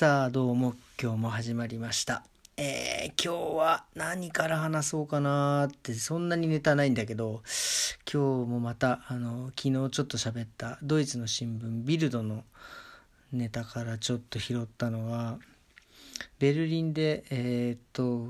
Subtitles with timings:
[0.00, 2.22] さあどうも今日も始まりました。
[2.56, 7.42] えー、今日は何から話そうかなってそんなにネタないんだけど
[8.08, 12.44] 今日もまたあの昨日ちょっと喋ったドイツの新聞ビルドの
[13.32, 15.40] ネタからちょっと拾ったのは
[16.38, 18.28] ベルリンでえー、っと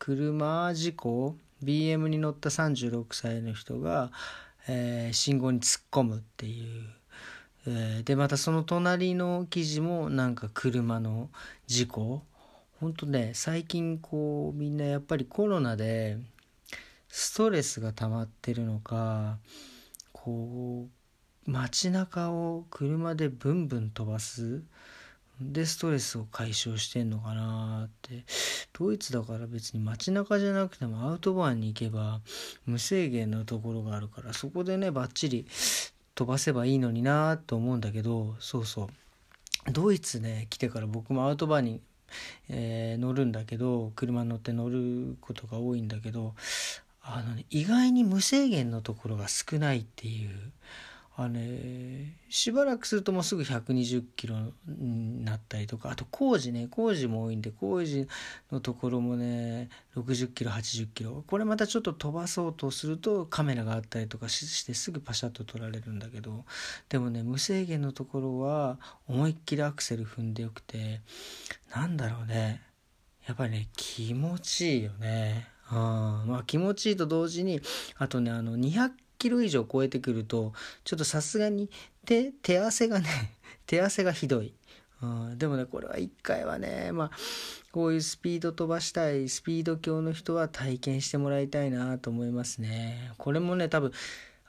[0.00, 4.10] 車事故 BM に乗った36歳の人が、
[4.66, 6.82] えー、信号に突っ込むっていう
[8.04, 11.30] でまたその隣の記事もなんか車の
[11.66, 12.22] 事故。
[12.80, 16.18] ほんとね最近こうみんなやっぱりコロナで
[17.08, 19.38] ストレスが溜まってるのか
[20.12, 20.86] こ
[21.46, 24.62] う街中を車でブンブン飛ばす。
[25.40, 28.24] でストレスを解消してんのかなって。
[28.78, 32.20] ドイツだから別に街中じゃなくてもアウトバーンに行けば
[32.66, 35.46] 無制限のところがあるからそこでねバッチリ
[36.16, 38.88] 飛ばせばいいのになと思うんだけどそうそう。
[39.72, 41.80] ドイツね来てから僕もアウトバーに、
[42.48, 46.34] えー、乗るんだけど車に乗って乗ることが多いんだけど
[47.02, 50.30] あの、ね、意外に無制限のところが少ないっていう。
[51.18, 51.40] あれ
[52.28, 54.36] しばらくするともうすぐ120キロ
[54.66, 58.06] になったりとかあと工事ね工事も多いんで工事
[58.52, 66.44] のところもね60キロ80キロこれまたちょっと飛ばそうとするとカメラがあったりとかしてすぐパシャッと撮られるんだけど
[66.90, 71.00] でもね無制限のところは思いっきりアクセル踏んでよくて
[71.74, 72.60] なんだろうね
[73.26, 75.48] やっぱりね気持ちいいよね。
[75.72, 77.60] うん、まあ気持ちいいと同時に
[77.96, 78.90] あとねあの200
[79.26, 80.52] キロ以上超えてくると
[80.84, 81.68] ちょっとさすがに
[82.04, 83.08] 手手汗がね
[83.66, 84.54] 手汗がひどい、
[85.02, 87.10] うん、でもねこれは一回はねまあ
[87.72, 93.12] こういうスピード飛ばしたいスピード強の人は体験してもらいたいなと思いますね。
[93.18, 93.90] これもね多分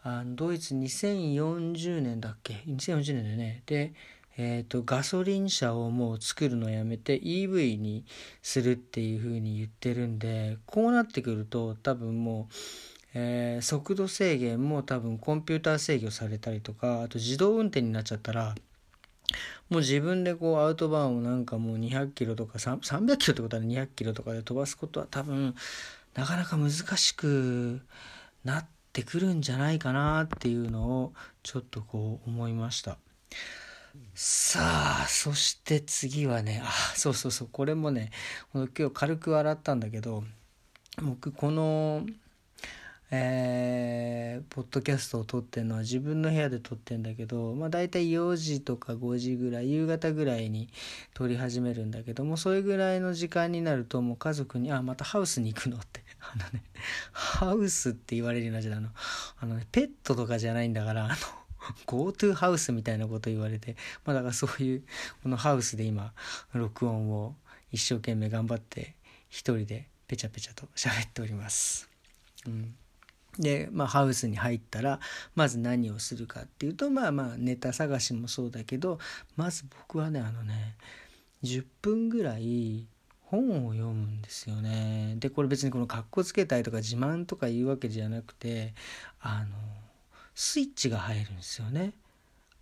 [0.04, 3.64] あのドイツ2040年だっけ？2040年でね。
[3.66, 3.94] で
[4.40, 8.06] えーと、とガソリン車をもう作るのやめて EV に
[8.44, 12.54] するっていう風に言ってるんでこうなってくると多分もう
[13.14, 18.56] えー、速度制限も多分コンピューター制御されたりとかあと自動運転になっちゃったら
[19.70, 25.56] もう自分でこうアウトバーンをなんかもう200キロとか300キロってことは200キロとかで飛ばすことは多分
[26.14, 27.82] なかなか難しく
[28.44, 31.14] なってくるんじゃないかなっていうのを
[31.44, 32.98] ちょっとこう思いました。
[34.14, 34.60] さ
[35.04, 38.12] あそして次はねあそうそうそうこれもね
[38.54, 40.24] 今日軽く洗ったんだけど
[41.02, 42.06] 僕この
[43.10, 50.68] えー、ポッドキャストを撮ってるのは自分の部屋で撮ってんだけど、まあ、大体4時とか5時ぐらい夕方ぐらいに
[51.14, 56.64] 撮り始めるんだけどもそれぐらいの時間になるともう家族に「あまたハウスに行くの?」って あのね
[57.14, 58.90] ハウスって言われるようなじゃあの
[59.40, 61.16] あの、ね、ペットとかじゃないんだからあの
[61.86, 64.84] GoTo ハウスみたいなこと言われて、まあ、だからそういう
[65.24, 66.14] このハウスで今
[66.54, 67.36] 録音を
[67.72, 68.96] 一生懸命頑張って
[69.30, 71.90] 一人でペチャペチャと喋っております。
[72.46, 72.76] うん
[73.40, 75.00] で、まあ、ハウスに入ったら
[75.36, 79.00] まず何をするかっていうとまあまあネタ探しもそうだけど
[79.36, 80.76] まず僕はねあのね
[81.44, 82.88] 10分ぐらい
[83.22, 85.16] 本を読むんですよね。
[85.18, 88.74] でこれ別にこのかっこつけたいとか自慢とか言うわけじゃなくて
[89.20, 89.56] あの
[90.34, 91.94] スイッチが入るんですよね。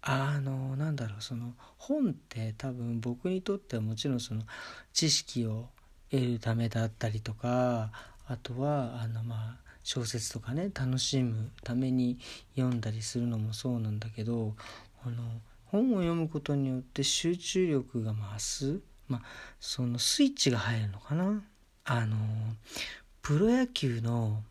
[0.02, 4.44] あのなんだろうその本って多分僕にとってはもちろんその
[4.94, 5.70] 知識を
[6.12, 7.92] 得るためだったりとか
[8.28, 12.18] あとはあのまあ小説とかね楽しむために
[12.56, 14.56] 読んだりするのもそうなんだけど
[15.06, 15.24] あの
[15.66, 19.22] 本を読むことによって集中力が増す、まあ、
[19.60, 21.44] そのスイッチが入るのかな。
[21.86, 22.18] あの
[23.22, 24.42] プロ野球の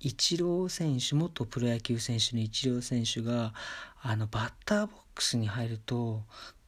[0.00, 3.54] イチロー選手元プロ野球選手のイチロー選手が
[4.02, 6.20] あのバッターボックスに入ると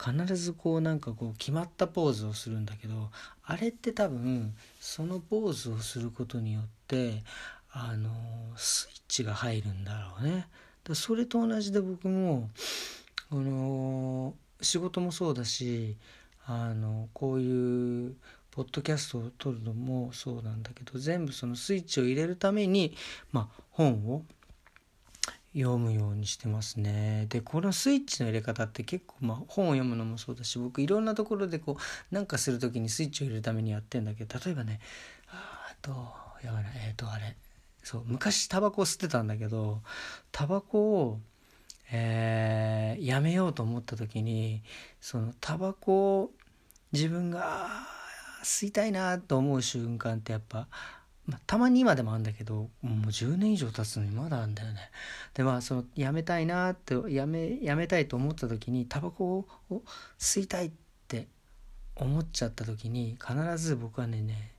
[0.02, 3.10] 必ずこうなんかこう決まったポーズをするんだけど
[3.44, 7.22] あれって多分そのポーズをすることによって
[7.78, 8.10] あの
[8.56, 10.48] スイッチが入るんだろうね。
[10.82, 12.48] だそれと同じで僕も
[13.30, 15.96] あの仕事もそうだし
[16.46, 18.14] あのこういう
[18.50, 22.96] ポッドキャストを撮るのもそうなんだけど全部そのスイッチを入れるために、
[23.30, 24.22] まあ、本を
[25.52, 27.26] 読むようにしてますね。
[27.28, 31.76] でこのスイッチの入れ方って結構、まあ、本を読むのもそうだし僕いろんなところでこ
[32.10, 34.80] うなんかする時にスイッチを入れるためにやってんだけど例えばね
[35.28, 35.90] あと
[36.42, 37.36] やばいえっ、ー、とあれ
[37.86, 39.80] そう昔タバコ吸ってたんだけど
[40.32, 41.20] タバコを、
[41.92, 44.60] えー、やめようと思った時に
[45.00, 46.30] そのタバコを
[46.90, 47.68] 自分が
[48.42, 50.66] 吸いたいなと思う瞬間ってやっぱ、
[51.26, 54.90] まあ、たまに今でもあるんだけどもう10年以上経つのにまだあるんだよね。
[55.34, 59.82] でまあそのやめたいなってやめやめたいと思った時にタバコを
[60.18, 60.70] 吸いたいっ
[61.06, 61.28] て
[61.94, 64.50] 思っちゃった時に必ず僕はねね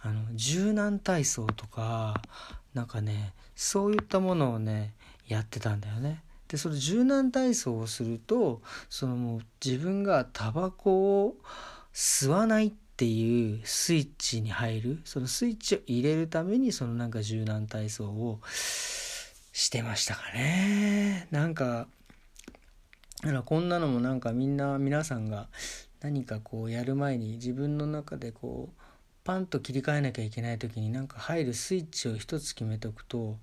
[0.00, 2.20] あの柔軟体操とか
[2.74, 4.94] なんかねそういったものをね
[5.26, 6.22] やってたんだよね。
[6.48, 8.60] でその柔軟体操をすると
[8.90, 11.36] そのもう自分がタバコを
[11.94, 21.86] 吸わないっていうスイッチに入るそのスイッチを入れるためにそのなんか柔軟体操をしてましたかねなんか
[23.44, 25.48] こんなのもなんかみんな皆さんが
[26.00, 28.82] 何かこうやる前に自分の中でこう
[29.24, 33.38] パンと切り替えなきゃいけない時になんか入るスイッチを一つ決めておくと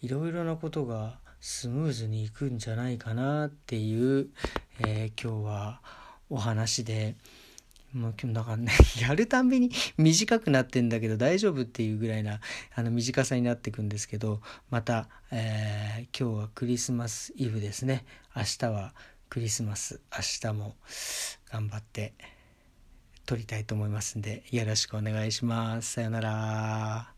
[0.00, 4.28] いろいろなことがスムーズにいくんじゃないかなっていう、
[4.80, 5.80] えー、今日は
[6.30, 7.14] お話で。
[7.92, 12.40] もう今日だからね やるたんびに短くなってんだけど大丈夫っていうぐらいな
[12.74, 18.92] あの短さになっていくんですけどまた、えー、今日はクリスマスイブですね明日は
[19.30, 20.76] クリスマス明日も
[21.50, 22.12] 頑張って
[23.26, 25.92] 撮りたいと思いますんでよろしくお願いします。
[25.94, 27.15] さよなら。